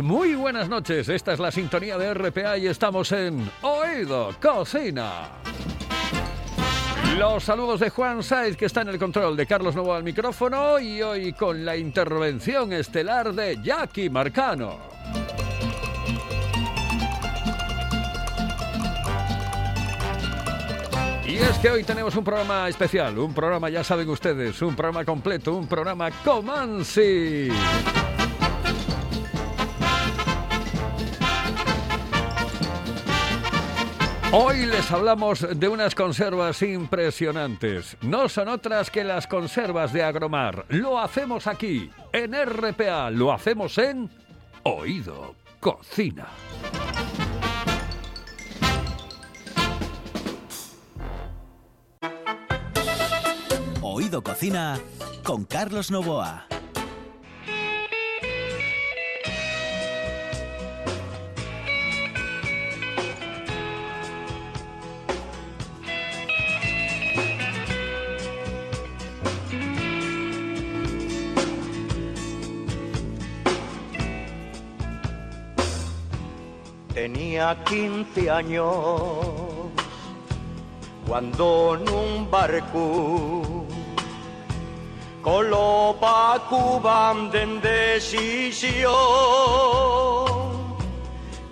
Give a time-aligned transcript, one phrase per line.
[0.00, 1.08] Muy buenas noches.
[1.08, 5.28] Esta es la sintonía de RPA y estamos en Oído Cocina.
[7.18, 10.78] Los saludos de Juan Saiz, que está en el control de Carlos Novo al micrófono,
[10.80, 14.78] y hoy con la intervención estelar de Jackie Marcano.
[21.26, 25.04] Y es que hoy tenemos un programa especial, un programa, ya saben ustedes, un programa
[25.04, 27.50] completo, un programa Comansi.
[34.36, 37.96] Hoy les hablamos de unas conservas impresionantes.
[38.02, 40.66] No son otras que las conservas de Agromar.
[40.70, 43.10] Lo hacemos aquí, en RPA.
[43.10, 44.10] Lo hacemos en
[44.64, 46.26] Oído Cocina.
[53.82, 54.80] Oído Cocina
[55.22, 56.48] con Carlos Novoa.
[77.04, 78.74] Tenía 15 años
[81.06, 83.66] cuando en un barco
[85.20, 88.94] coló pa Cuba en decisión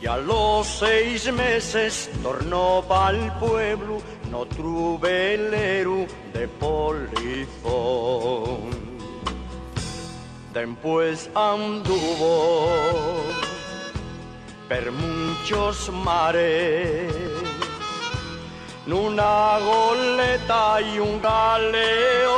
[0.01, 4.01] y a los seis meses tornó pa'l pueblo
[4.31, 7.61] no trubelero de polizón.
[10.55, 13.13] Después anduvo
[14.73, 17.13] per muchos mares,
[18.87, 22.33] una goleta y un galeón,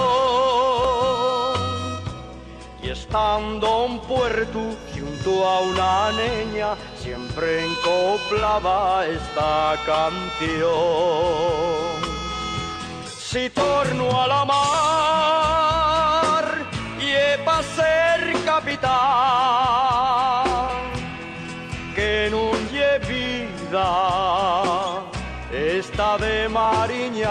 [2.82, 4.58] y estando en puerto
[4.92, 10.74] junto a una niña, siempre encoplaba esta canción.
[13.30, 16.44] Si torno a la mar
[16.98, 19.63] y he pa' ser capitán,
[26.18, 27.28] de Mariña.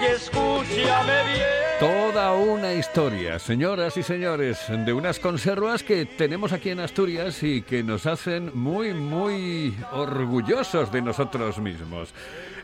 [0.00, 1.68] Y escúchame bien.
[1.80, 7.62] Toda una historia, señoras y señores, de unas conservas que tenemos aquí en Asturias y
[7.62, 12.12] que nos hacen muy, muy orgullosos de nosotros mismos.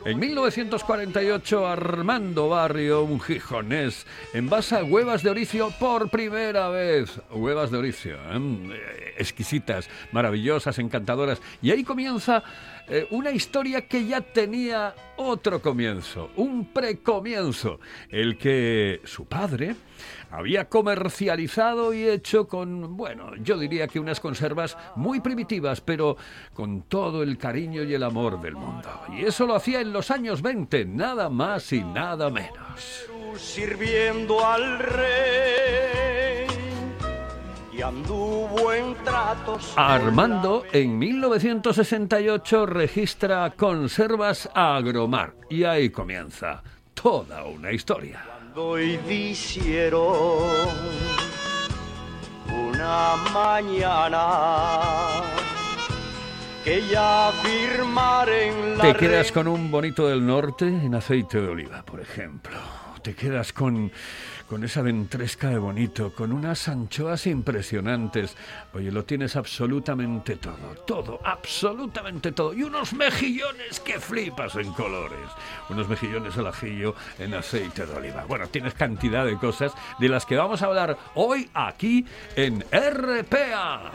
[0.05, 7.19] En 1948, Armando Barrio, un gijonés, envasa huevas de oricio por primera vez.
[7.31, 9.13] Huevas de oricio, ¿eh?
[9.17, 11.41] exquisitas, maravillosas, encantadoras.
[11.61, 12.43] Y ahí comienza
[12.87, 17.79] eh, una historia que ya tenía otro comienzo, un precomienzo,
[18.09, 19.75] el que su padre
[20.29, 26.17] había comercializado y hecho con, bueno, yo diría que unas conservas muy primitivas, pero
[26.53, 28.89] con todo el cariño y el amor del mundo.
[29.17, 33.07] Y eso lo hacía en los años 20, nada más y nada menos.
[33.37, 35.94] Sirviendo al rey
[39.75, 48.23] Armando en 1968 registra Conservas Agromar y ahí comienza toda una historia.
[52.47, 54.27] Una mañana
[56.63, 61.47] que ya firmar en la Te quedas con un bonito del norte en aceite de
[61.47, 62.57] oliva, por ejemplo.
[63.03, 63.91] Te quedas con,
[64.47, 68.35] con esa ventresca de bonito, con unas anchoas impresionantes.
[68.73, 72.53] Oye, lo tienes absolutamente todo, todo, absolutamente todo.
[72.53, 75.27] Y unos mejillones que flipas en colores.
[75.69, 78.25] Unos mejillones al ajillo en aceite de oliva.
[78.27, 82.05] Bueno, tienes cantidad de cosas de las que vamos a hablar hoy aquí
[82.35, 83.91] en RPA.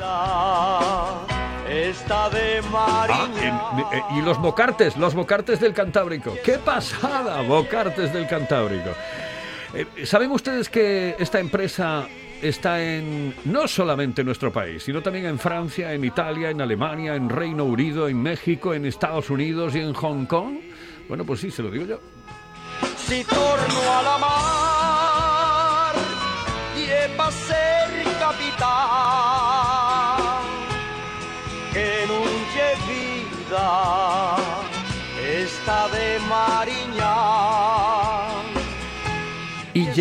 [1.69, 6.35] esta de Ah, en- eh, y los bocartes, los bocartes del Cantábrico.
[6.44, 7.41] ¡Qué pasada!
[7.43, 8.91] Bocartes del Cantábrico.
[9.75, 12.08] Eh, ¿Saben ustedes que esta empresa
[12.43, 17.14] está en no solamente en nuestro país, sino también en Francia, en Italia, en Alemania,
[17.14, 20.58] en Reino Unido, en México, en Estados Unidos y en Hong Kong?
[21.08, 22.00] Bueno, pues sí, se lo digo yo.
[22.96, 24.59] Si torno a la mar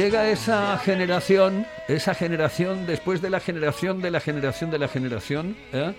[0.02, 5.58] llega esa generación, esa generación después de la generación de la generación de la generación,
[5.74, 5.94] ¿eh?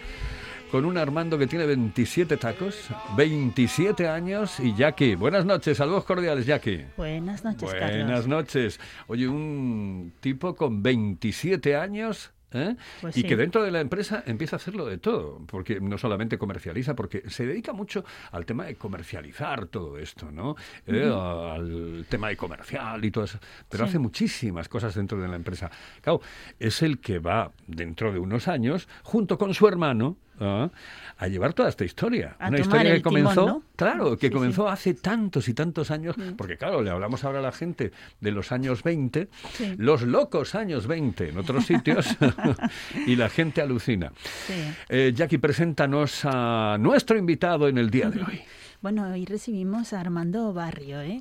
[0.70, 5.16] con un Armando que tiene 27 tacos, 27 años y Jackie.
[5.16, 6.86] Buenas noches, saludos cordiales, Jackie.
[6.96, 8.06] Buenas noches, Carlos.
[8.06, 8.80] Buenas noches.
[9.06, 12.76] Oye, un tipo con 27 años ¿eh?
[13.00, 13.26] Pues y sí.
[13.28, 17.22] que dentro de la empresa empieza a hacerlo de todo, porque no solamente comercializa, porque
[17.28, 20.56] se dedica mucho al tema de comercializar todo esto, ¿no?
[20.86, 23.38] Eh, al tema de comercial y todo eso,
[23.68, 23.90] pero Sí.
[23.90, 25.70] hace muchísimas cosas dentro de la empresa.
[26.00, 26.20] Claro,
[26.58, 31.68] es el que va dentro de unos años, junto con su hermano, a llevar toda
[31.68, 32.36] esta historia.
[32.38, 33.62] A Una historia que timón, comenzó, ¿no?
[33.76, 36.32] claro, que Sí, comenzó hace tantos y tantos años, Mm.
[36.36, 39.74] porque claro, le hablamos ahora a la gente de los años 20, Sí.
[39.76, 42.06] los locos años 20 en otros sitios,
[43.06, 44.12] y la gente alucina.
[44.88, 48.40] Eh, Jackie, preséntanos a nuestro invitado en el día de hoy.
[48.82, 51.20] Bueno, hoy recibimos a Armando Barrio, ¿eh?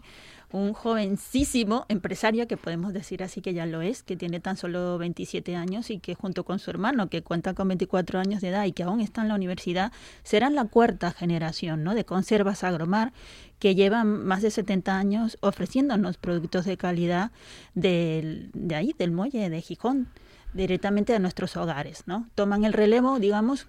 [0.51, 4.97] Un jovencísimo empresario, que podemos decir así que ya lo es, que tiene tan solo
[4.97, 8.65] 27 años y que junto con su hermano, que cuenta con 24 años de edad
[8.65, 9.91] y que aún está en la universidad,
[10.23, 11.93] serán la cuarta generación ¿no?
[11.93, 13.13] de conservas agromar
[13.59, 17.31] que llevan más de 70 años ofreciéndonos productos de calidad
[17.75, 20.07] del- de ahí, del muelle de Gijón,
[20.53, 22.03] directamente a nuestros hogares.
[22.07, 22.27] ¿no?
[22.35, 23.67] Toman el relevo, digamos,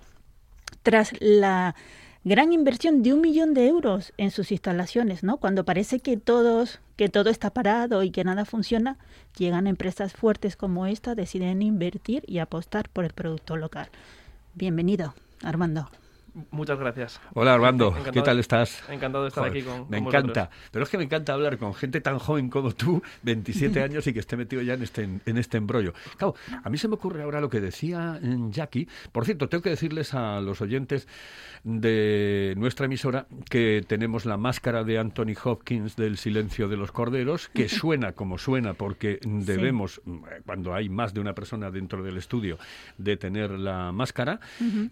[0.82, 1.74] tras la
[2.24, 5.38] gran inversión de un millón de euros en sus instalaciones, ¿no?
[5.38, 8.98] Cuando parece que todos, que todo está parado y que nada funciona,
[9.38, 13.88] llegan empresas fuertes como esta, deciden invertir y apostar por el producto local.
[14.54, 15.88] Bienvenido, Armando.
[16.50, 17.20] Muchas gracias.
[17.34, 18.82] Hola Armando, Encantado ¿qué tal estás?
[18.88, 20.68] Encantado de estar Joder, aquí con, Me con encanta, vosotros.
[20.72, 24.12] pero es que me encanta hablar con gente tan joven como tú, 27 años y
[24.12, 25.92] que esté metido ya en este, en este embrollo.
[26.16, 28.88] Claro, a mí se me ocurre ahora lo que decía mm, Jackie.
[29.12, 31.08] Por cierto, tengo que decirles a los oyentes
[31.64, 37.48] de nuestra emisora que tenemos la máscara de Anthony Hopkins del silencio de los corderos,
[37.48, 42.16] que suena como suena porque debemos, mm, cuando hay más de una persona dentro del
[42.16, 42.58] estudio,
[42.98, 44.40] de tener la máscara.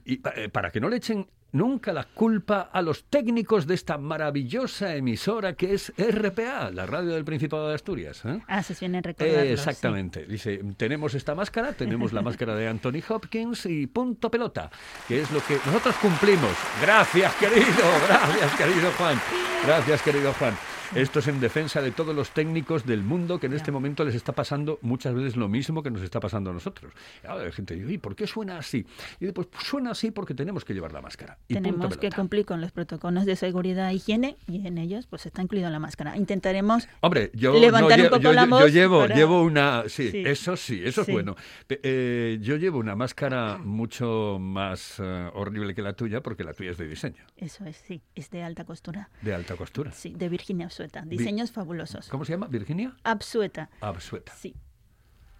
[0.05, 3.99] Y eh, para que no le echen nunca la culpa a los técnicos de esta
[3.99, 8.25] maravillosa emisora que es RPA, la radio del Principado de Asturias.
[8.25, 8.41] ¿eh?
[8.47, 9.41] Haces bien en recordarlo.
[9.41, 9.53] Eh, sí.
[9.53, 10.27] exactamente.
[10.27, 14.71] Dice, tenemos esta máscara, tenemos la máscara de Anthony Hopkins y punto pelota,
[15.06, 16.53] que es lo que nosotros cumplimos.
[16.81, 17.65] Gracias, querido,
[18.09, 19.21] gracias, querido Juan.
[19.65, 20.77] Gracias, querido Juan.
[20.94, 24.14] Esto es en defensa de todos los técnicos del mundo que en este momento les
[24.14, 26.93] está pasando muchas veces lo mismo que nos está pasando a nosotros.
[27.26, 28.87] Ahora la gente dice, ¿y por qué suena así?
[29.20, 31.38] Y después pues suena así porque tenemos que llevar la máscara.
[31.49, 35.26] Y Tenemos que cumplir con los protocolos de seguridad e higiene y en ellos pues
[35.26, 36.17] está incluida la máscara.
[36.17, 39.85] Intentaremos Hombre, yo levantar no, un poco yo, la yo voz llevo, para- llevo una,
[39.88, 40.23] sí, Sí.
[40.26, 41.11] eso sí, eso Sí.
[41.11, 41.37] es bueno.
[41.69, 46.70] Eh, yo llevo una máscara mucho más eh, horrible que la tuya porque la tuya
[46.70, 49.11] es de diseño, Eso es, sí, es de alta costura.
[49.23, 49.93] de alta costura.
[49.93, 51.02] Sí, de Virginia Absueta.
[51.06, 52.08] Diseños fabulosos.
[52.08, 52.46] ¿Cómo se llama?
[52.46, 53.70] Virginia Absueta.
[53.80, 54.32] Absueta.
[54.34, 54.54] Sí.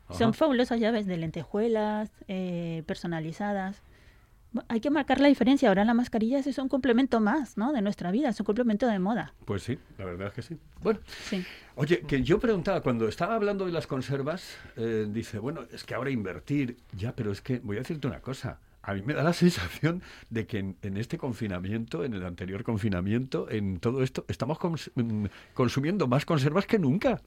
[0.08, 0.19] Ajá.
[0.19, 3.82] Son fabulosas llaves de lentejuelas, eh, personalizadas.
[4.69, 5.69] Hay que marcar la diferencia.
[5.69, 7.73] Ahora las mascarillas es un complemento más, ¿no?
[7.73, 9.35] De nuestra vida, es un complemento de moda.
[9.44, 10.58] Pues sí, la verdad es que sí.
[10.81, 11.44] Bueno, Sí.
[11.75, 15.94] oye, que yo preguntaba, cuando estaba hablando de las conservas, eh, dice, bueno, es que
[15.94, 18.58] ahora invertir, ya, pero es que voy a decirte una cosa.
[18.88, 22.64] A mí me da la sensación de que en, en este confinamiento, en el anterior
[22.64, 27.21] confinamiento, en todo esto, estamos cons- mm, consumiendo más conservas que nunca.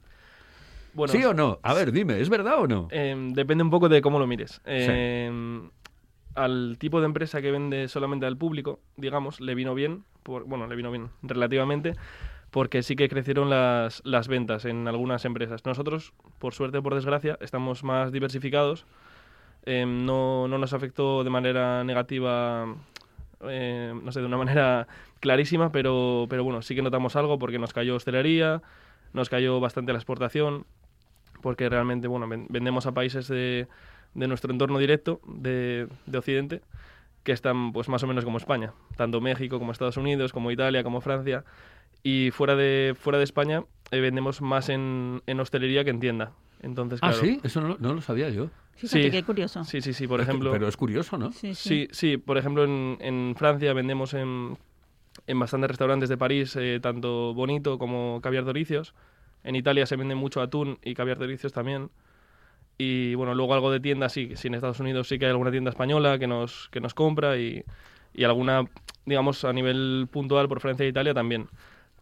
[0.92, 1.60] Bueno, ¿Sí o no?
[1.62, 2.88] A ver, dime, ¿es verdad o no?
[2.90, 4.60] em, depende un poco de cómo lo mires.
[4.64, 5.70] Em,
[6.34, 10.66] Al tipo de empresa que vende solamente al público, digamos, le vino bien, por, bueno,
[10.66, 11.94] le vino bien relativamente,
[12.50, 15.64] porque sí que crecieron las, las ventas en algunas empresas.
[15.64, 18.86] Nosotros, por suerte o por desgracia, estamos más diversificados.
[19.64, 22.66] Em, no, no nos afectó de manera negativa,
[23.48, 24.86] eh, no sé, de una manera
[25.20, 28.62] clarísima, pero, pero bueno, sí que notamos algo porque nos cayó hostelería,
[29.12, 30.66] nos cayó bastante la exportación,
[31.42, 33.68] porque realmente, bueno, ven- vendemos a países de,
[34.14, 36.60] de nuestro entorno directo, de, de Occidente,
[37.22, 40.82] que están pues más o menos como España, tanto México como Estados Unidos, como Italia,
[40.82, 41.44] como Francia,
[42.02, 46.32] y fuera de, fuera de España eh, vendemos más en, en hostelería que en tienda.
[46.62, 48.50] Entonces, Ah, sí, eso no lo sabía yo.
[48.74, 49.10] Fíjate Sí.
[49.10, 49.64] qué curioso.
[49.64, 50.50] Sí, sí, sí, por ejemplo...
[50.52, 51.30] Pero es curioso, ¿no?
[51.32, 54.56] Sí, Sí, sí, por ejemplo, en, en Francia vendemos en,
[55.26, 58.94] en bastantes restaurantes de París eh, tanto bonito como caviar doricios.
[59.44, 61.90] En Italia se vende mucho atún y caviar doricios también.
[62.78, 65.50] Y bueno, luego algo de tienda, sí, sí, en Estados Unidos sí que hay alguna
[65.50, 67.64] tienda española que nos, que nos compra y,
[68.14, 68.64] y alguna,
[69.04, 71.48] digamos, a nivel puntual por Francia e Italia también.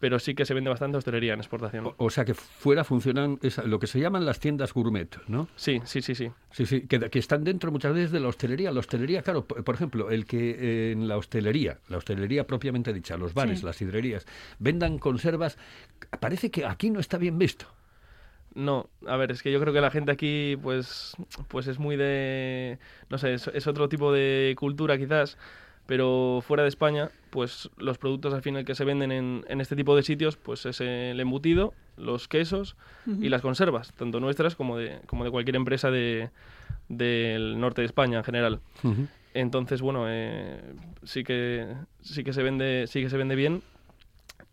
[0.00, 1.86] Pero sí que se vende bastante hostelería en exportación.
[1.86, 5.46] O, o sea que fuera funcionan esa- lo que se llaman las tiendas gourmet, ¿no?
[5.56, 6.30] Sí, sí, sí, sí.
[6.50, 8.72] Sí, sí, que, que están dentro muchas veces de la hostelería.
[8.72, 12.92] La hostelería, claro, por, por ejemplo, el que eh, en la hostelería, la hostelería propiamente
[12.92, 13.66] dicha, los bares, Sí.
[13.66, 14.26] las sidrerías,
[14.58, 15.58] vendan conservas,
[16.18, 17.66] parece que aquí no está bien visto.
[18.52, 21.12] No, a ver, es que yo creo que la gente aquí, pues,
[21.46, 25.38] pues es muy de, no sé, es, es otro tipo de cultura quizás,
[25.90, 29.74] pero fuera de España, pues los productos al final que se venden en, en este
[29.74, 32.76] tipo de sitios, pues es el embutido, los quesos
[33.20, 36.30] y las conservas, tanto nuestras como de, como de cualquier empresa de,
[36.88, 38.60] del norte de España en general.
[39.34, 40.60] Entonces, bueno, eh,
[41.02, 41.66] sí que
[42.02, 43.60] sí que se vende, sí que se vende bien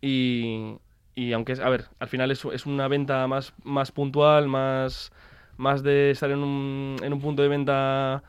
[0.00, 0.74] y,
[1.14, 5.12] y aunque es, a ver, al final es, es una venta más, más puntual, más,
[5.56, 8.24] más de estar en un, en un punto de venta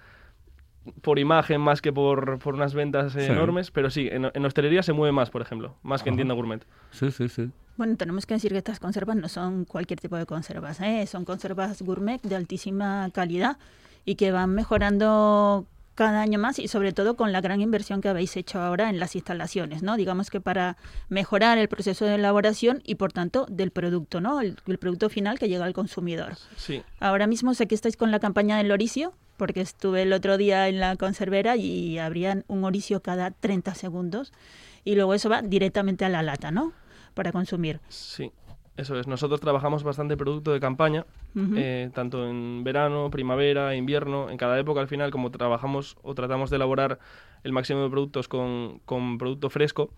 [1.01, 3.31] por imagen más que por, por unas ventas eh, Sí.
[3.31, 6.17] enormes, pero sí, en, en hostelería se mueve más, por ejemplo, más que en Ajá.
[6.17, 6.65] tienda gourmet.
[6.91, 7.49] Sí, sí, sí.
[7.77, 11.05] Bueno, tenemos que decir que estas conservas no son cualquier tipo de conservas, ¿eh?
[11.07, 13.57] son conservas gourmet de altísima calidad
[14.05, 15.65] y que van mejorando
[15.95, 18.99] cada año más y sobre todo con la gran inversión que habéis hecho ahora en
[18.99, 19.97] las instalaciones, ¿no?
[19.97, 20.77] Digamos que para
[21.09, 24.39] mejorar el proceso de elaboración y por tanto del producto, ¿no?
[24.39, 26.35] El, el producto final que llega al consumidor.
[26.55, 30.37] Sí, Ahora mismo sé que estáis con la campaña del oricio, porque estuve el otro
[30.37, 34.31] día en la conservera y abrían un oricio cada 30 segundos
[34.85, 36.73] y luego eso va directamente a la lata, ¿no?
[37.15, 37.79] Para consumir.
[37.89, 38.31] sí,
[38.77, 39.07] eso es.
[39.07, 41.05] Nosotros trabajamos bastante producto de campaña,
[41.57, 46.49] eh, tanto en verano, primavera, invierno, en cada época al final, como trabajamos o tratamos
[46.49, 46.99] de elaborar
[47.43, 49.91] el máximo de productos con, con producto fresco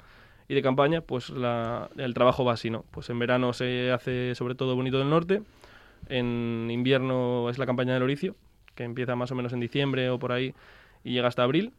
[0.47, 2.83] y de campaña, pues la- el trabajo va así, ¿no?
[2.89, 5.43] Pues en verano se hace sobre todo bonito del norte,
[6.09, 8.35] en invierno es la campaña del oricio,
[8.81, 10.53] que empieza más o menos en diciembre o por ahí
[11.03, 11.71] y llega hasta abril,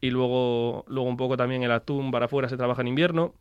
[0.00, 3.34] y luego, luego un poco también el atún para afuera se trabaja en invierno,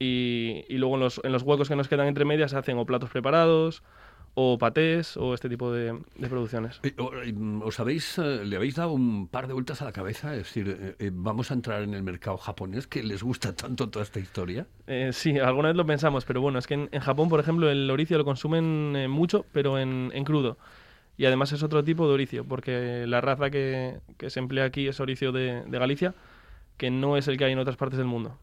[0.00, 2.78] y, y luego en los, en los huecos que nos quedan entre medias se hacen
[2.78, 3.82] o platos preparados,
[4.40, 6.78] o patés, o este tipo de, de producciones.
[6.84, 7.34] Eh, o- eh,
[7.64, 10.32] ¿Os habéis, eh, le habéis dado un par de vueltas a la cabeza?
[10.32, 14.04] Es decir, eh, vamos a entrar en el mercado japonés, que les gusta tanto toda
[14.04, 14.66] esta historia.
[14.86, 17.68] Eh, sí, alguna vez lo pensamos, pero bueno, es que en, en Japón, por ejemplo,
[17.68, 20.56] el oricio lo consumen mucho, pero en, en crudo.
[21.18, 24.86] Y además es otro tipo de oricio, porque la raza que, que se emplea aquí
[24.88, 26.14] es oricio de, de Galicia,
[26.76, 28.38] que no es el que hay en otras partes del mundo.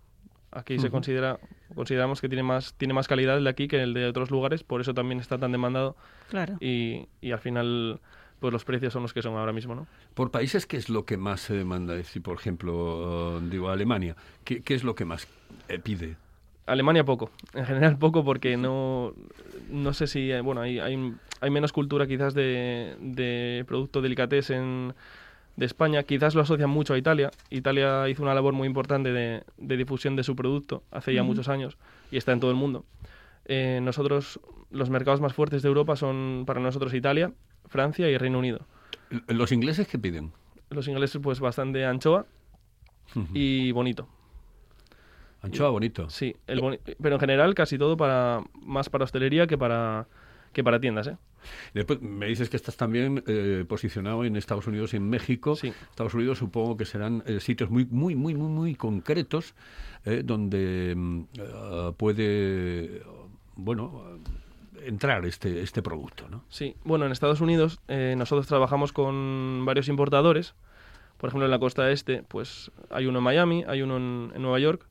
[0.52, 1.40] Aquí se considera,
[1.74, 4.64] consideramos que tiene más, tiene más calidad el de aquí que el de otros lugares,
[4.64, 5.98] por eso también está tan demandado
[6.30, 6.56] Claro.
[6.62, 8.00] y, y al final
[8.40, 9.88] pues los precios son los que son ahora mismo, ¿no?
[10.14, 11.94] Por países, ¿qué es lo que más se demanda?
[11.94, 15.28] Es decir, por ejemplo, digo, Alemania, ¿qué, qué es lo que más
[15.68, 16.16] eh, pide?
[16.66, 19.14] Alemania poco, en general poco porque no,
[19.70, 24.94] no sé si, eh, bueno, hay, hay, hay menos cultura quizás de, de producto delicatessen
[25.58, 27.32] de España, quizás lo asocian mucho a Italia.
[27.50, 31.30] Italia hizo una labor muy importante de, de difusión de su producto hace ya Ujú.
[31.32, 31.78] muchos años
[32.12, 32.84] y está en todo el mundo.
[33.46, 34.40] Eh, nosotros,
[34.72, 37.32] los mercados más fuertes de Europa son para nosotros Italia,
[37.68, 38.66] Francia y Reino Unido.
[39.28, 40.32] ¿Los ingleses qué piden?
[40.72, 42.26] Los ingleses pues bastante anchoa
[43.34, 44.10] y bonito.
[45.46, 46.10] Anchoa bonito.
[46.10, 50.08] Sí, el boni- pero en general casi todo para más para hostelería que para
[50.54, 51.18] que para tiendas, ¿eh?
[51.74, 55.56] Después me dices que estás también eh, posicionado en Estados Unidos y en México.
[55.56, 55.74] Sí.
[55.90, 59.54] Estados Unidos supongo que serán eh, sitios muy, muy, muy, muy, muy concretos
[60.06, 63.02] eh, donde mm, eh, puede,
[63.56, 64.02] bueno,
[64.86, 66.44] entrar este, este producto, ¿no?
[66.50, 70.56] Sí, bueno, en Estados Unidos eh, nosotros trabajamos con varios importadores.
[71.18, 74.42] Por ejemplo, en la costa este, pues hay uno en Miami, hay uno en, en
[74.42, 74.88] Nueva York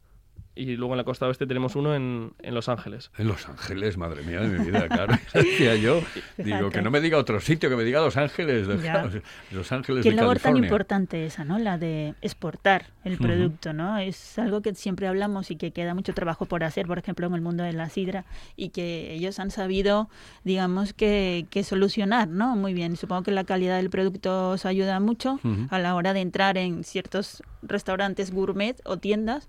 [0.57, 3.11] y luego en la costa oeste tenemos uno en, en Los Ángeles.
[3.19, 5.15] En Los Ángeles, madre mía de mi vida, claro.
[5.35, 6.01] Decía yo,
[6.37, 8.75] digo, que no me diga otro sitio, que me diga Los Ángeles, de.
[9.51, 10.69] Los Ángeles Qué de labor tan California.
[10.69, 11.59] importante esa, ¿no?
[11.59, 13.99] La de exportar el producto, ¿no?
[13.99, 17.35] Es algo que siempre hablamos y que queda mucho trabajo por hacer, por ejemplo, en
[17.35, 18.25] el mundo de la sidra
[18.57, 20.09] y que ellos han sabido,
[20.45, 22.57] digamos, que, que solucionar, ¿no?
[22.57, 22.97] Muy bien.
[22.97, 26.85] Supongo que la calidad del producto os ayuda mucho a la hora de entrar en
[26.85, 29.49] ciertos restaurantes gourmet o tiendas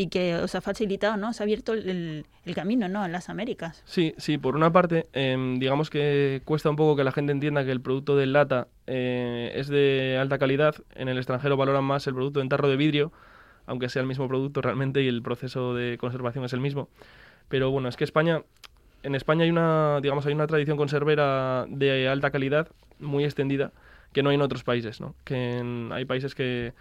[0.00, 1.30] y que os ha facilitado, ¿no?
[1.30, 3.02] Os ha abierto el, el camino, ¿no?
[3.02, 3.82] A las Américas.
[3.84, 7.64] Sí, sí, por una parte, em, digamos que cuesta un poco que la gente entienda
[7.64, 10.74] que el producto de lata eh, es de alta calidad.
[10.94, 13.12] En el extranjero valoran más el producto en tarro de vidrio,
[13.66, 16.88] aunque sea el mismo producto realmente y el proceso de conservación es el mismo.
[17.48, 18.42] Pero bueno, es que España,
[19.02, 23.72] en España hay una, digamos, hay una tradición conservera de alta calidad muy extendida
[24.12, 25.14] que no hay en otros países, ¿no?
[25.24, 26.72] Que en- hay países que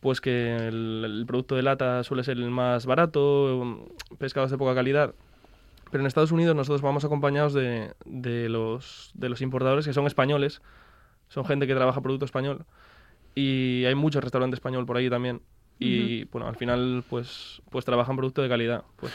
[0.00, 3.86] pues que el, el producto de lata suele ser el más barato,
[4.18, 5.14] pescados de poca calidad.
[5.90, 10.06] Pero en Estados Unidos nosotros vamos acompañados de, de los, de los importadores que son
[10.06, 10.62] españoles,
[11.28, 12.64] son gente que trabaja producto español
[13.34, 15.40] y hay mucho restaurante español por ahí también.
[15.78, 18.84] y bueno, al final pues, pues trabajan producto de calidad.
[18.96, 19.12] Pues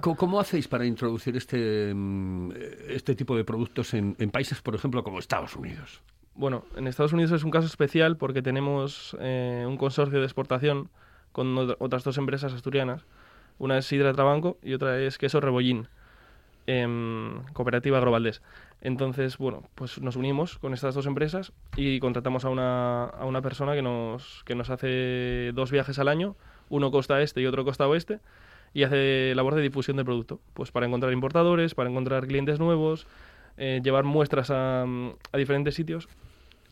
[0.00, 2.52] ¿Cómo, hacéis para introducir este, mm,
[2.88, 6.02] este tipo de productos en, países, por ejemplo, como Estados Unidos?
[6.38, 10.88] Bueno, en Estados Unidos es un caso especial porque tenemos eh, un consorcio de exportación
[11.32, 13.04] con otras dos empresas asturianas.
[13.58, 15.88] Una es Sidra Trabanco y otra es Queso Rebollín,
[16.68, 18.40] em, Cooperativa Agrovaldés.
[18.80, 23.42] Entonces, bueno, pues nos unimos con estas dos empresas y contratamos a una, a una
[23.42, 26.36] persona que nos, que nos hace dos viajes al año,
[26.68, 28.20] uno costa este y otro costa oeste,
[28.74, 33.08] y hace labor de difusión del producto, pues para encontrar importadores, para encontrar clientes nuevos,
[33.56, 34.86] eh, llevar muestras a,
[35.36, 36.08] diferentes sitios.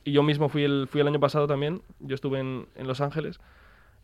[0.06, 3.00] Y yo mismo fui el, fui el año pasado también, yo estuve en, en Los
[3.00, 3.40] Ángeles,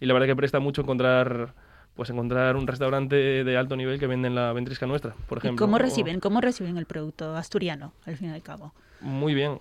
[0.00, 1.54] y la verdad que presta mucho encontrar
[1.94, 5.64] pues encontrar un restaurante de alto nivel que venden la ventrisca nuestra, por ejemplo.
[5.64, 8.72] ¿Y cómo reciben, cómo reciben el producto asturiano, al fin y al cabo?
[9.00, 9.60] Muy bien,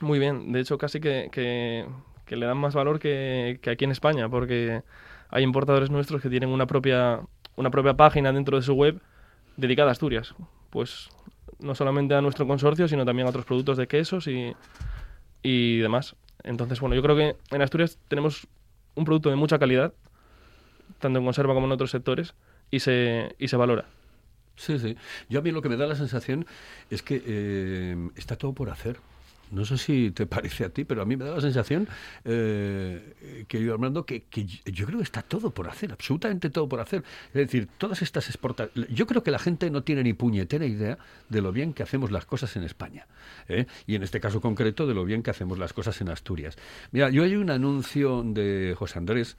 [0.00, 0.50] muy bien.
[0.50, 4.82] De hecho, casi que, que, le dan más valor que, que, aquí en España, porque
[5.28, 7.20] hay importadores nuestros que tienen una propia,
[7.54, 9.00] una propia página dentro de su web
[9.56, 10.34] dedicada a Asturias.
[10.70, 11.10] Pues
[11.60, 14.56] no solamente a nuestro consorcio, sino también a otros productos de quesos y,
[15.42, 16.16] y demás.
[16.42, 18.46] Entonces, bueno, yo creo que en Asturias tenemos
[18.94, 19.92] un producto de mucha calidad
[20.98, 22.34] tanto en conserva como en otros sectores,
[22.70, 23.86] y se, y se valora.
[24.56, 24.96] Sí, sí.
[25.28, 26.46] Yo a mí lo que me da la sensación
[26.90, 28.98] es que eh, está todo por hacer.
[29.50, 31.88] No sé si te parece a ti, pero a mí me da la sensación,
[32.24, 36.80] eh, querido Armando, que, que, yo creo que está todo por hacer, absolutamente todo por
[36.80, 37.02] hacer.
[37.28, 38.90] Es decir, todas estas exportaciones.
[38.92, 42.10] Yo creo que la gente no tiene ni puñetera idea de lo bien que hacemos
[42.10, 43.06] las cosas en España.
[43.48, 43.66] ¿eh?
[43.86, 46.56] Y en este caso concreto, de lo bien que hacemos las cosas en Asturias.
[46.92, 49.36] Mira, yo hay un anuncio de José Andrés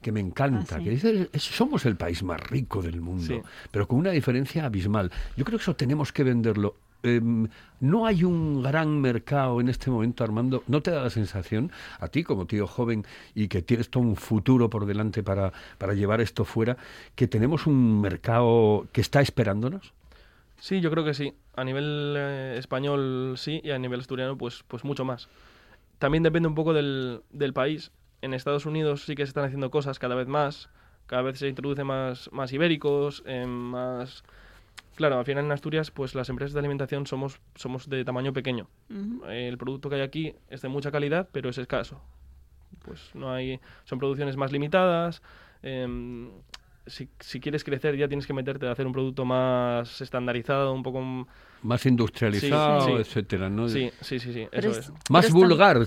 [0.00, 3.98] que me encanta, ah, que dice: somos el país más rico del mundo, pero con
[3.98, 5.10] una diferencia abismal.
[5.36, 7.48] Yo creo que eso tenemos que venderlo Em,
[7.80, 10.62] no hay un gran mercado en este momento, Armando.
[10.66, 14.16] ¿No te da la sensación, a ti como tío joven y que tienes todo un
[14.16, 16.76] futuro por delante para, para llevar esto fuera,
[17.14, 19.94] que tenemos un mercado que está esperándonos?
[20.58, 21.32] Sí, yo creo que sí.
[21.56, 25.28] A nivel eh, español sí y a nivel asturiano pues, pues mucho más.
[25.98, 27.92] También depende un poco del, del país.
[28.22, 30.68] En Estados Unidos sí que se están haciendo cosas cada vez más.
[31.06, 34.22] Cada vez se introduce más, más ibéricos, eh, más
[34.96, 38.68] Claro, al final en Asturias, pues las empresas de alimentación somos, somos de tamaño pequeño.
[39.28, 42.00] El producto que hay aquí es de mucha calidad, pero es escaso.
[42.84, 45.22] Pues no hay, son producciones más limitadas.
[45.62, 46.30] Em,
[46.86, 50.82] si, si, quieres crecer ya tienes que meterte a hacer un producto más estandarizado, un
[50.82, 51.26] poco
[51.62, 53.68] más industrializado, etcétera, ¿no?
[53.68, 55.78] Sí, sí, sí, sí eso es, Más vulgar,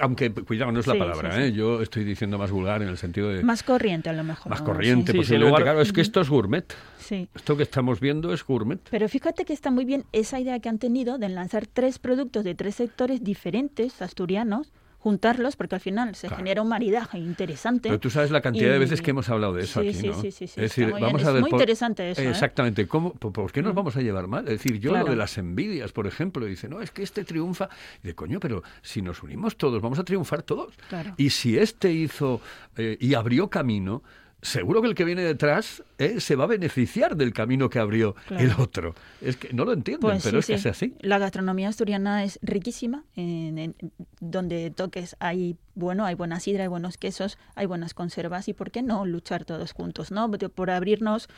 [0.00, 1.52] aunque cuidado, no es la palabra, ¿eh?
[1.52, 4.50] Yo estoy diciendo más vulgar en el sentido de más corriente a lo mejor.
[4.50, 5.62] Más corriente, posiblemente.
[5.62, 6.74] Claro, es que esto es gourmet.
[6.98, 7.28] Sí.
[7.34, 8.80] Esto que estamos viendo es gourmet.
[8.90, 12.44] Pero fíjate que está muy bien esa idea que han tenido de lanzar tres productos
[12.44, 14.72] de tres sectores diferentes asturianos
[15.04, 17.90] juntarlos porque al final se genera un maridaje interesante.
[17.90, 20.14] Pero tú sabes la cantidad de veces que hemos hablado de eso aquí, ¿no?
[20.14, 20.54] Sí, sí, sí.
[20.56, 22.22] Es decir, vamos a ver muy interesante eso.
[22.22, 22.30] ¿eh?
[22.30, 22.88] Exactamente.
[22.88, 24.44] ¿Cómo, por, qué nos vamos a llevar mal?
[24.44, 27.68] Es decir, yo lo de las envidias, por ejemplo, dice, no, es que este triunfa.
[28.02, 30.72] Y de coño, pero si nos unimos todos, vamos a triunfar todos.
[31.18, 32.40] Y si este hizo
[32.78, 34.02] eh, y abrió camino,
[34.44, 38.14] seguro que el que viene detrás eh, se va a beneficiar del camino que abrió
[38.30, 38.94] el otro.
[39.20, 40.94] Es que no lo entienden, pues pero es que es así.
[41.00, 43.04] La gastronomía asturiana es riquísima.
[43.16, 43.74] En,
[44.20, 48.70] donde toques hay bueno, hay buena sidra, hay buenos quesos, hay buenas conservas y por
[48.70, 50.30] qué no luchar todos juntos, ¿no?
[50.30, 51.28] Por abrirnos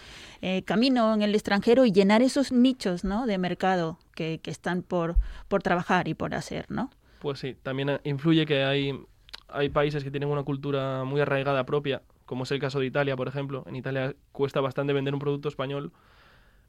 [0.43, 3.27] eh, camino en el extranjero y llenar esos nichos, ¿no?
[3.27, 5.17] De mercado que, que están por,
[5.49, 6.91] por trabajar y por hacer, ¿no?
[7.21, 8.93] Pues sí, también influye que hay
[9.49, 13.17] hay países que tienen una cultura muy arraigada propia como es el caso de Italia,
[13.17, 13.65] por ejemplo.
[13.67, 15.93] En Italia cuesta bastante vender un producto español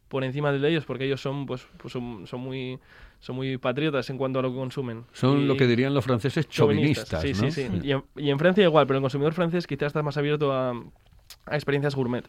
[0.08, 2.80] por encima de ellos porque ellos son pues, pues son, muy
[3.20, 5.04] son muy patriotas en cuanto a lo que consumen.
[5.12, 7.68] Son lo que dirían los franceses chauvinistas, sí, sí, sí.
[8.16, 11.96] Y en, Francia igual, pero el consumidor francés quizás está más abierto a, a experiencias
[11.96, 12.26] gourmet.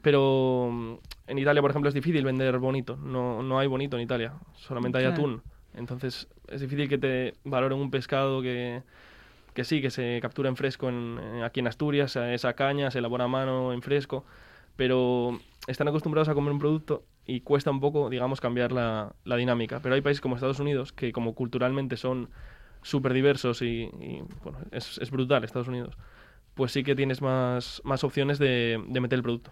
[0.00, 0.94] Pero mm,
[1.26, 2.96] en Italia, por ejemplo, es difícil vender bonito.
[2.96, 5.42] No, no hay bonito en Italia, solamente hay atún.
[5.74, 8.82] Entonces es difícil que te valoren un pescado que,
[9.58, 13.24] que sí, que se captura en fresco en, aquí en Asturias, esa caña se elabora
[13.24, 14.24] a mano en fresco,
[14.76, 19.80] pero están acostumbrados a comer un producto y cuesta un poco, digamos, cambiar la, dinámica.
[19.80, 22.30] Pero hay países como Estados Unidos que como culturalmente son
[22.82, 23.90] súper diversos y,
[24.44, 25.96] bueno, es, brutal Estados Unidos
[26.54, 29.50] pues sí que tienes más, más opciones de, meter el producto.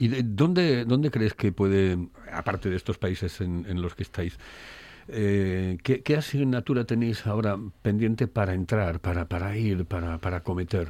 [0.00, 1.96] ¿Y de dónde, dónde crees que puede,
[2.32, 4.36] aparte de estos países en, en los que estáis,
[5.08, 10.88] eh, ¿qué, asignatura tenéis ahora pendiente para entrar, para, para ir, para, para cometer?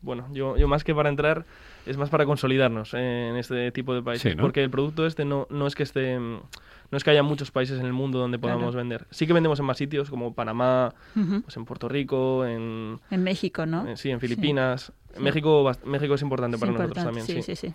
[0.00, 1.44] bueno, yo, yo más que para entrar,
[1.84, 4.30] es más para consolidarnos en este tipo de países.
[4.32, 4.42] Sí, ¿no?
[4.42, 6.18] Porque el producto este no, no es que esté.
[6.18, 9.06] No es que haya muchos países en el mundo donde podamos vender.
[9.10, 13.66] Sí que vendemos en más sitios, como Panamá, pues en Puerto Rico, en, En México,
[13.66, 13.86] ¿no?
[13.86, 14.92] en- sí, en Filipinas.
[15.18, 17.26] México, México es importante Es para nosotros también.
[17.26, 17.74] sí, sí, sí.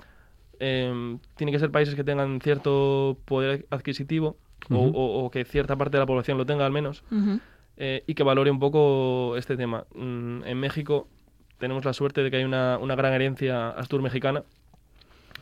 [0.60, 4.38] Eh, tiene que ser países que tengan cierto poder adquisitivo
[4.70, 4.98] o- Ujú.
[4.98, 7.40] o, o que cierta parte de la población lo tenga al menos Ujú.
[7.78, 9.86] eh, y que valore un poco este tema.
[9.96, 11.08] Mm, en México
[11.60, 14.44] tenemos la suerte de que hay una, una gran herencia Astur mexicana.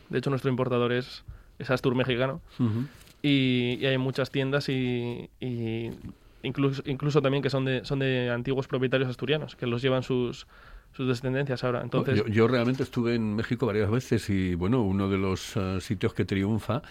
[0.08, 1.24] De hecho, nuestro importador es,
[1.58, 2.40] es Astur mexicano.
[2.58, 2.84] Ujú.
[3.22, 5.90] Y, y hay muchas tiendas y, y
[6.42, 10.46] incluso, incluso también que son de, son de antiguos propietarios asturianos, que los llevan sus,
[10.94, 11.80] sus descendencias ahora.
[11.82, 15.78] Entonces, yo, yo realmente estuve en México varias veces y bueno, uno de los eh,
[15.80, 16.82] sitios que triunfa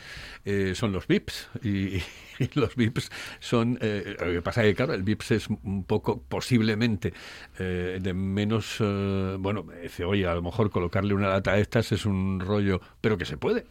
[0.43, 2.01] eh, son los VIPs y, y
[2.55, 6.21] los VIPs son, eh, lo que pasa es que claro, el VIPs es un poco
[6.27, 7.13] posiblemente
[7.59, 11.59] eh, de menos, eh, bueno, me dice, oye, a lo mejor colocarle una lata a
[11.59, 13.65] estas es un rollo, pero que se puede.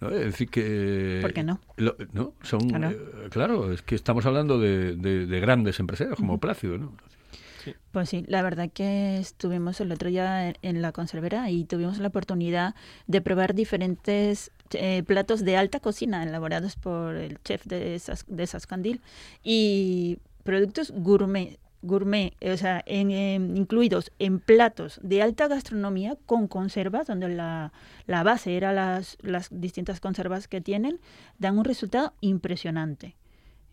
[0.00, 0.10] ¿no?
[0.10, 1.18] Es decir, que...
[1.22, 1.58] ¿Por qué no?
[1.76, 2.90] Lo- no, son, Claro.
[2.90, 6.92] eh, claro, es que estamos hablando de, de- de grandes empresarios como Plácido, ¿no?
[7.92, 11.98] Pues sí, la verdad que estuvimos el otro día en, en la conservera y tuvimos
[11.98, 12.74] la oportunidad
[13.06, 18.46] de probar diferentes eh, platos de alta cocina elaborados por el chef de, Sas- de
[18.46, 19.00] Sascandil
[19.42, 26.16] y productos gourmet, gourmet, eh, o sea, en, em, incluidos en platos de alta gastronomía
[26.26, 27.72] con conservas, donde la,
[28.06, 31.00] la base era las, las distintas conservas que tienen,
[31.38, 33.14] dan un resultado impresionante.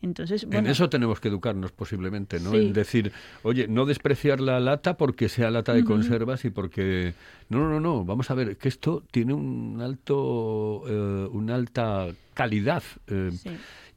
[0.04, 2.52] Entonces, En eso tenemos que educarnos posiblemente, ¿no?
[2.52, 2.58] Sí.
[2.58, 7.14] En decir, oye, no despreciar la lata porque sea lata de conservas y porque...
[7.48, 12.08] No, no, no, no, vamos a ver, que esto tiene un alto, eh, una alta
[12.34, 13.50] calidad eh, sí.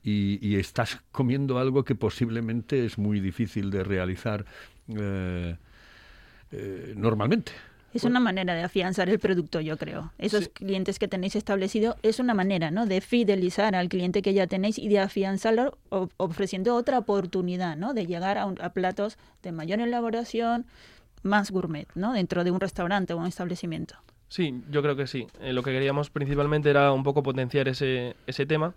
[0.05, 4.45] y, y estás comiendo algo que posiblemente es muy difícil de realizar
[4.89, 5.57] eh,
[6.53, 7.53] eh, normalmente.
[7.97, 10.13] Es una manera de afianzar el producto, yo creo.
[10.19, 10.51] Esos Sí.
[10.51, 12.87] clientes que tenéis establecido es una manera, ¿no?
[12.87, 15.77] De fidelizar al cliente que ya tenéis y de afianzarlo
[16.17, 17.95] ofreciendo otra oportunidad, ¿no?
[17.95, 20.67] De llegar a, un- a platos de mayor elaboración,
[21.23, 22.13] más gourmet, ¿no?
[22.13, 23.97] Dentro de un restaurante o un establecimiento.
[24.29, 25.27] Sí, yo creo que sí.
[25.41, 28.75] Eh, lo que queríamos principalmente era un poco potenciar ese, ese tema,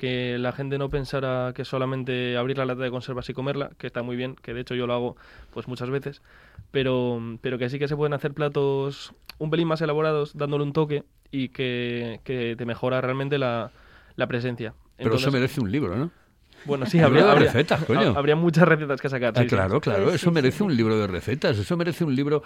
[0.00, 3.86] que la gente no pensara que solamente abrir la lata de conservas y comerla, que
[3.86, 5.16] está muy bien, que de hecho yo lo hago
[5.52, 6.22] pues muchas veces,
[6.70, 10.72] pero, pero que sí que se pueden hacer platos un pelín más elaborados, dándole un
[10.72, 13.72] toque y que, que te mejora realmente la,
[14.16, 14.72] la presencia.
[14.96, 16.10] Pero eso merece un libro, ¿no?
[16.64, 18.12] Bueno, sí, habría, de habría- recetas, coño.
[18.14, 19.32] ha- habría muchas recetas que sacar.
[19.36, 19.48] Ah, sí.
[19.48, 22.42] claro, claro, eso sí, merece sí, un libro de recetas, eso merece un libro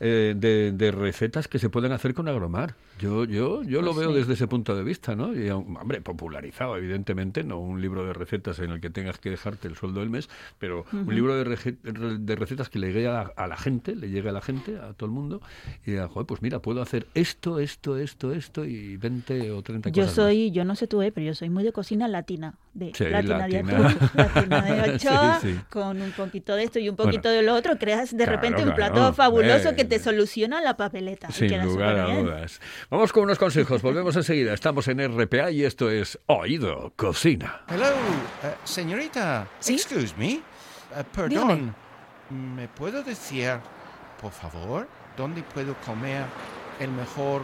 [0.00, 2.74] eh, de, de recetas que se pueden hacer con agromar.
[3.00, 4.18] Yo, yo, yo lo Pues veo sí.
[4.18, 5.34] desde ese punto de vista, ¿no?
[5.34, 9.66] Y, hombre, popularizado, evidentemente, no un libro de recetas en el que tengas que dejarte
[9.66, 10.28] el sueldo del mes,
[10.58, 13.96] pero un libro de, rece- de recetas que le llegue a la, a la gente,
[13.96, 15.40] le llegue a la gente, a todo el mundo,
[15.84, 19.90] y diga, joder, pues mira, puedo hacer esto, esto, esto, esto, y 20 o 30
[19.90, 20.14] Yo cosas más.
[20.26, 23.04] soy, yo no sé tú, eh, pero yo soy muy de cocina latina, de Sí,
[23.06, 25.08] latina, de atún, latina de Sí,
[25.42, 25.60] sí.
[25.70, 27.10] con un poquito de esto y un Bueno.
[27.10, 29.98] poquito de lo otro, creas de Claro, repente un claro, plato fabuloso eh, que te
[29.98, 31.30] soluciona la papeleta.
[31.32, 32.60] Sin lugar a dudas.
[32.90, 33.82] Vamos con unos consejos.
[33.82, 34.52] Volvemos enseguida.
[34.54, 37.62] Estamos en RPA y esto es Oído Cocina.
[37.68, 37.86] Hello,
[38.42, 39.48] eh, señorita.
[39.58, 39.74] ¿Sí?
[39.74, 40.32] Excuse me.
[40.34, 40.42] Eh,
[41.14, 41.74] perdón.
[42.30, 43.58] ¿Me puedo decir,
[44.20, 46.24] por favor, dónde puedo comer
[46.80, 47.42] el mejor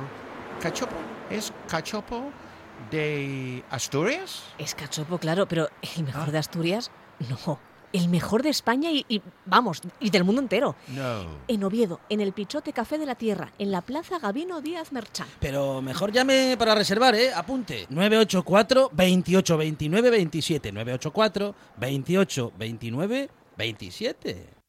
[0.61, 0.96] cachopo?
[1.31, 2.31] ¿Es cachopo
[2.90, 4.44] de Asturias?
[4.59, 6.33] Es cachopo, claro, pero el mejor Ah.
[6.33, 6.90] de Asturias,
[7.46, 7.59] no.
[7.92, 10.76] El mejor de España y, y, vamos, y del mundo entero.
[10.88, 11.24] No.
[11.48, 15.26] En Oviedo, en el Pichote Café de la Tierra, en la Plaza Gabino Díaz Merchán.
[15.40, 17.33] Pero mejor llame para reservar, ¿eh?
[17.35, 17.87] Apunte.
[17.90, 20.72] 984 28 29 27.
[20.72, 24.61] 984 28 29 27.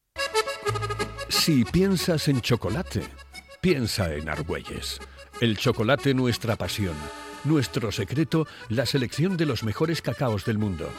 [1.29, 3.03] Si piensas en chocolate,
[3.61, 4.99] piensa en Argüelles.
[5.39, 6.95] El chocolate nuestra pasión.
[7.45, 10.89] Nuestro secreto, la selección de los mejores cacaos del mundo.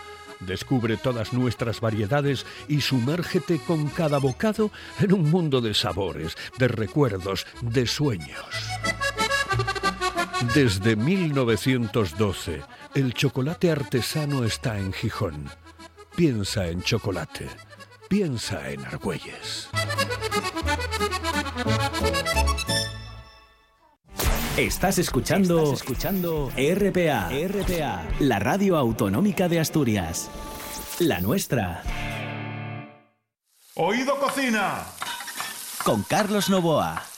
[0.47, 6.69] Descubre todas nuestras variedades y sumérgete con cada bocado en un mundo de sabores, de
[6.69, 8.47] recuerdos, de sueños.
[10.55, 12.63] Desde 1912,
[12.95, 15.49] el chocolate artesano está en Gijón.
[16.17, 17.49] Piensa en chocolate.
[18.09, 19.71] Piensa en Argüelles.
[24.57, 30.29] Estás escuchando, escuchando RPA, RPA, la radio autonómica de Asturias.
[30.99, 31.83] La nuestra,
[33.77, 34.85] Oído Cocina.
[35.85, 37.12] con Carlos Novoa.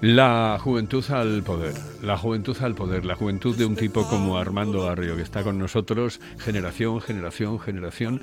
[0.00, 4.84] La juventud al poder, la juventud al poder, la juventud de un tipo como Armando
[4.84, 8.20] Barrio, que está con nosotros generación, generación, generación.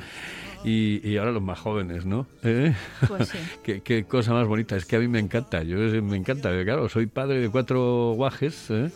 [0.64, 2.26] Y, y ahora los más jóvenes, ¿no?
[2.44, 2.74] ¿Eh?
[3.08, 3.38] Pues sí.
[3.64, 6.90] qué, qué cosa más bonita, es que a mí me encanta, yo me encanta, claro,
[6.90, 8.90] soy padre de cuatro guajes, ¿eh?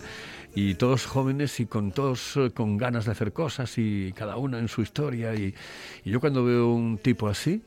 [0.56, 4.58] y todos jóvenes y con todos eh, con ganas de hacer cosas y cada uno
[4.58, 5.54] en su historia y,
[6.04, 7.62] y yo cuando veo un tipo así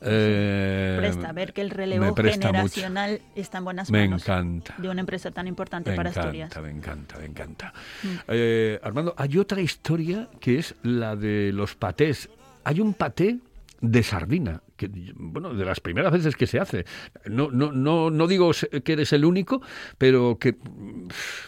[0.00, 2.48] eh, Presta, ver que el me relevo presta mucho.
[2.48, 4.74] generacional está en buenas Me manos encanta.
[4.78, 6.62] de una empresa tan importante Me para encanta, Asturias.
[6.62, 7.72] me encanta, me encanta.
[8.02, 8.06] Mm.
[8.28, 12.28] Eh, Armando, hay otra historia que es la de los patés.
[12.64, 13.38] Hay un paté
[13.80, 16.84] de sardina, que bueno, de las primeras veces que se hace.
[17.26, 19.60] No, no, no, no digo se- que eres el único,
[19.98, 20.56] pero que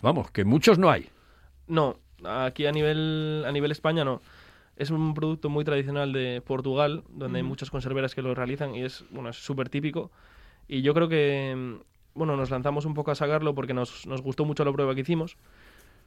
[0.02, 1.08] vamos, que muchos no hay.
[1.66, 4.20] No, aquí a nivel, a nivel España no.
[4.78, 7.48] Es un producto muy tradicional de Portugal, donde hay Ujú.
[7.48, 10.12] muchas conserveras que lo realizan y es bueno, es súper típico.
[10.68, 11.82] Y yo creo que mm,
[12.14, 15.00] bueno, nos lanzamos un poco a sacarlo porque nos, nos gustó mucho la prueba que
[15.00, 15.36] hicimos.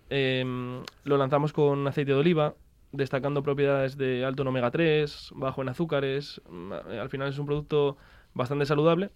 [0.10, 2.56] Em, lo lanzamos con aceite de oliva,
[2.94, 6.42] destacando propiedades de alto en omega 3, bajo en azúcares.
[6.50, 7.98] mm, Al final es un producto
[8.34, 9.12] bastante saludable.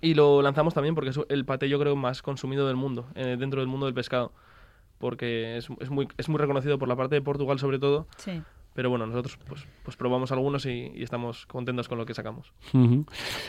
[0.00, 3.36] Y lo lanzamos también porque es el paté yo creo más consumido del mundo, eh,
[3.36, 4.32] dentro del mundo del pescado.
[4.98, 8.06] Porque es, es muy, es muy reconocido por la parte de Portugal sobre todo.
[8.16, 8.44] Sí.
[8.78, 12.52] Pero bueno, nosotros pues, pues probamos algunos y, y estamos contentos con lo que sacamos.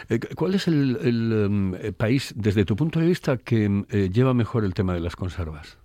[0.10, 3.86] Eh, ¿Cuál es el, el, em, eh, país, desde tu punto de vista, que em,
[3.92, 5.78] eh, lleva mejor el tema de las conservas?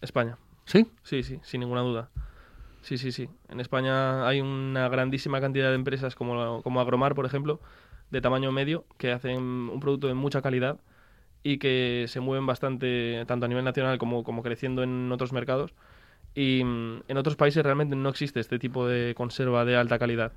[0.00, 0.38] España.
[0.64, 0.86] ¿Sí?
[1.02, 2.08] Sí, sí, sin ninguna duda.
[2.82, 3.28] Sí, sí, sí.
[3.48, 7.60] En España hay una grandísima cantidad de empresas como, como Agromar, por ejemplo,
[8.12, 10.78] de tamaño medio, que hacen un producto de mucha calidad
[11.42, 15.74] y que se mueven bastante, tanto a nivel nacional como, como creciendo en otros mercados.
[16.36, 20.30] Y mm, en otros países realmente no existe este tipo de conserva de alta calidad.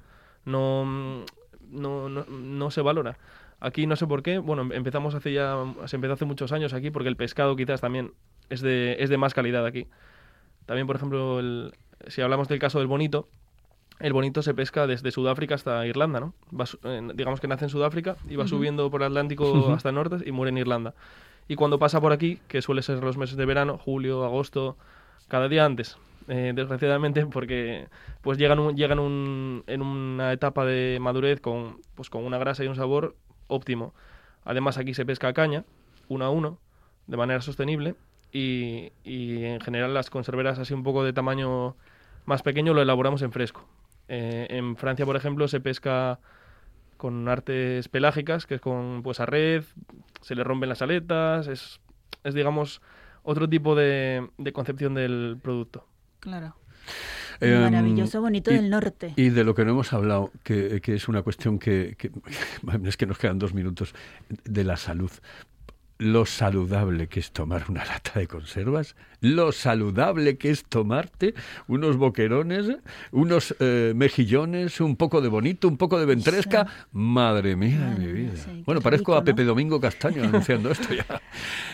[0.46, 1.26] No, mm,
[1.72, 3.18] no, no, no se valora.
[3.60, 6.74] Aquí no sé por qué, bueno, em- empezamos hace ya, se empezó hace muchos años
[6.74, 8.14] aquí porque el pescado quizás también
[8.50, 9.86] es de, es de más calidad aquí.
[10.66, 11.74] También, por ejemplo, el-
[12.08, 13.28] si hablamos del caso del bonito,
[14.00, 16.34] el bonito se pesca desde Sudáfrica hasta Irlanda, ¿no?
[16.58, 19.96] Va eh, digamos que nace en Sudáfrica y va subiendo por el Atlántico hasta el
[19.96, 20.94] norte y muere en Irlanda.
[21.50, 24.78] Y cuando pasa por aquí, que suele ser los meses de verano, julio, agosto,
[25.30, 27.88] cada día antes, eh, desgraciadamente, porque
[28.22, 32.64] pues llegan, un- llegan un- en una etapa de madurez con, pues, con una grasa
[32.64, 33.16] y un sabor
[33.48, 33.94] óptimo.
[34.44, 35.64] Además, aquí se pesca caña,
[36.10, 36.60] uno a uno,
[37.08, 37.96] de manera sostenible,
[38.32, 41.76] y, y en general las conserveras así un poco de tamaño
[42.26, 43.66] más pequeño lo elaboramos en fresco.
[44.08, 46.20] Eh, en Francia, por ejemplo, se pesca
[46.98, 49.64] con artes pelágicas, que es con pues a red,
[50.22, 51.80] se le rompen las aletas, es,
[52.24, 52.82] es digamos
[53.24, 55.86] otro tipo de, de concepción del producto.
[56.20, 56.56] Claro.
[57.42, 59.14] Em, Maravilloso, bonito y- del norte.
[59.16, 62.12] Y de lo que no hemos hablado, que, que es una cuestión que, que-
[62.86, 63.94] es que nos quedan dos minutos,
[64.44, 65.12] de la salud.
[66.02, 71.34] Lo saludable que es tomar una lata de conservas, lo saludable que es tomarte
[71.68, 72.68] unos boquerones,
[73.12, 76.68] unos eh, mejillones, un poco de bonito, un poco de ventresca.
[76.94, 78.36] Madre mía de mi vida.
[78.38, 79.26] sí, bueno, parezco a rico, ¿no?
[79.36, 81.22] Pepe Domingo Castaño anunciando esto ya,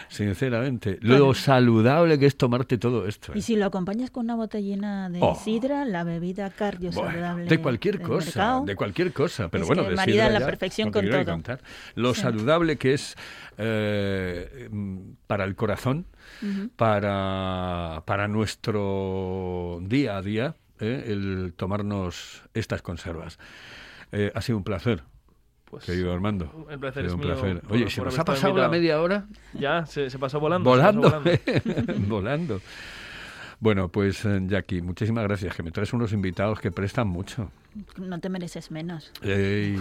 [0.10, 0.98] sinceramente.
[1.02, 3.34] Lo saludable que es tomarte todo esto.
[3.34, 3.38] ¿eh?
[3.38, 5.36] Y si lo acompañas con una botellina de Oh.
[5.36, 7.46] sidra, la bebida cardio Bueno, saludable.
[7.46, 8.66] de cualquier cosa, mercado.
[8.66, 11.26] de cualquier cosa, pero Es bueno, de sidra la ya perfección con todo.
[11.26, 11.60] contar.
[11.96, 12.22] Lo Sí.
[12.22, 13.16] saludable que es
[13.58, 16.06] eh, mm, para el corazón,
[16.76, 23.40] para, para nuestro día a día, eh, el tomarnos estas conservas.
[24.12, 25.04] Eh, ha sido un placer.
[25.70, 26.68] Pues, Querido Armando.
[26.70, 27.62] el placer Ha es un mío placer.
[27.62, 30.74] por- Oye, se nos ha pasado la media hora Ya, se, se pasó volando.
[30.76, 31.22] se pasó volando.
[31.22, 31.94] volando.
[32.08, 32.62] volando.
[33.60, 37.50] Bueno, pues eh, Jackie, muchísimas gracias, que me traes unos invitados que prestan mucho.
[37.98, 39.12] No te mereces menos.
[39.22, 39.78] Ey,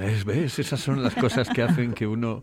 [0.00, 0.58] es- ¿Ves?
[0.58, 2.40] Esas son las cosas que hacen que uno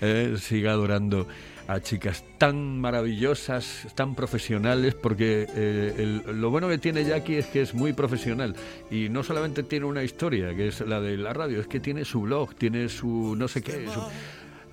[0.00, 1.26] eh, siga adorando
[1.68, 5.94] a chicas tan maravillosas, tan profesionales, porque eh,
[6.26, 8.54] el- lo bueno que tiene Jackie es que es muy profesional
[8.90, 12.04] y no solamente tiene una historia, que es la de la radio, es que tiene
[12.04, 13.86] su blog, tiene su no sé qué.
[13.92, 14.00] su-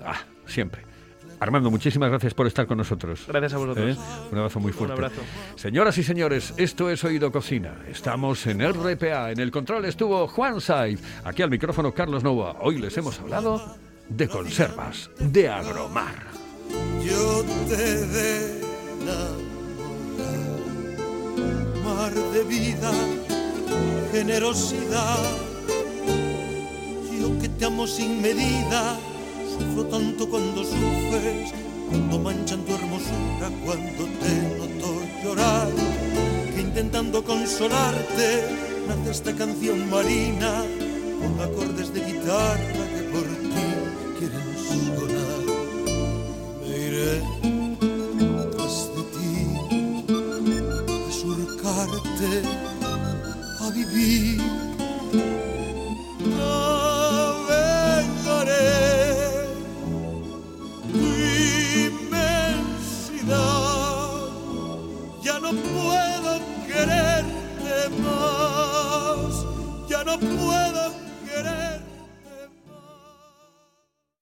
[0.06, 0.82] Ah, siempre.
[1.40, 3.26] Armando, muchísimas gracias por estar con nosotros.
[3.28, 3.98] Gracias a vosotros.
[3.98, 4.00] ¿Eh?
[4.32, 4.94] Un abrazo muy Un fuerte.
[4.94, 5.22] abrazo.
[5.56, 7.76] Señoras y señores, esto es Oído Cocina.
[7.90, 9.32] Estamos en RPA.
[9.32, 11.02] En el control estuvo Juan Saiz.
[11.26, 12.56] Aquí al micrófono Carlos Nova.
[12.62, 13.76] Hoy les hemos hablado
[14.08, 16.43] de conservas, de agromar.
[17.04, 18.64] Yo te de
[21.84, 22.92] mar de vida,
[24.12, 25.24] generosidad.
[27.20, 28.98] Yo que te amo sin medida,
[29.54, 31.54] sufro tanto cuando sufres,
[31.90, 34.90] cuando manchan tu hermosura, cuando te noto
[35.24, 35.70] llorar,
[36.54, 38.28] que intentando consolarte
[38.88, 40.64] nace esta canción marina
[41.22, 43.03] con acordes de guitarra
[52.26, 54.42] a vivir.
[56.22, 58.70] no Navegaré
[60.92, 61.00] tu
[61.90, 63.32] inmensidad,
[65.22, 66.32] ya no puedo
[66.68, 69.34] quererte más,
[69.90, 70.83] ya no puedo.